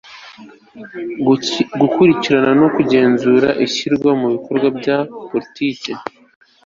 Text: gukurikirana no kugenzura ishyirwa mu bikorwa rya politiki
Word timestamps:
gukurikirana 1.81 2.51
no 2.61 2.67
kugenzura 2.75 3.49
ishyirwa 3.65 4.09
mu 4.19 4.27
bikorwa 4.33 4.67
rya 4.79 4.97
politiki 5.29 5.91